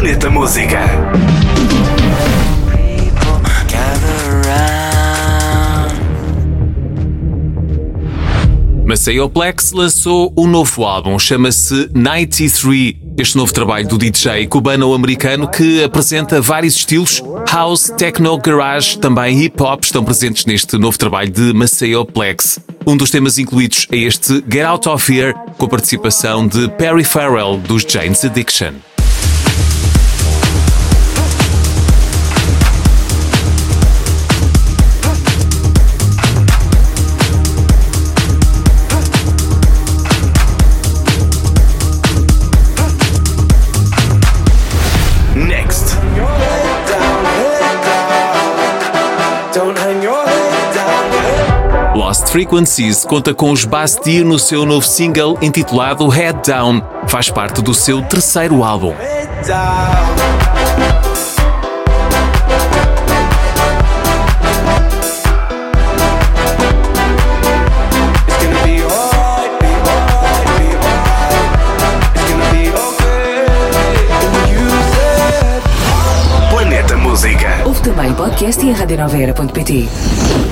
[0.00, 0.80] Planeta Música.
[9.28, 12.94] Plex lançou um novo álbum, chama-se 93.
[13.18, 19.62] Este novo trabalho do DJ cubano-americano que apresenta vários estilos, house, techno, garage, também hip
[19.62, 21.52] hop, estão presentes neste novo trabalho de
[22.14, 22.58] Plex.
[22.86, 27.04] Um dos temas incluídos é este Get Out of Here, com a participação de Perry
[27.04, 28.89] Farrell dos Jane's Addiction.
[52.30, 56.80] Frequencies conta com os Bastille no seu novo single intitulado Head Down.
[57.08, 58.94] Faz parte do seu terceiro álbum.
[77.90, 80.49] Também podcast e a radionoveira.pt.